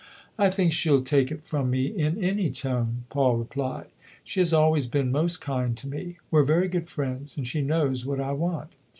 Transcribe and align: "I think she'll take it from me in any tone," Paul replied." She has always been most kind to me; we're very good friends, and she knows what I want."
"I 0.35 0.49
think 0.49 0.73
she'll 0.73 1.03
take 1.03 1.31
it 1.31 1.43
from 1.45 1.69
me 1.69 1.85
in 1.85 2.23
any 2.23 2.49
tone," 2.49 3.03
Paul 3.09 3.35
replied." 3.37 3.85
She 4.23 4.39
has 4.39 4.51
always 4.51 4.87
been 4.87 5.11
most 5.11 5.41
kind 5.41 5.77
to 5.77 5.87
me; 5.87 6.17
we're 6.31 6.41
very 6.41 6.69
good 6.69 6.89
friends, 6.89 7.37
and 7.37 7.47
she 7.47 7.61
knows 7.61 8.03
what 8.03 8.19
I 8.19 8.31
want." 8.31 8.71